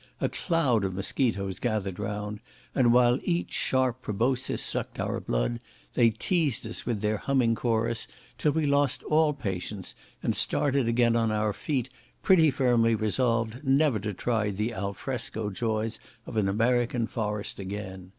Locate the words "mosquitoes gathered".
0.95-1.99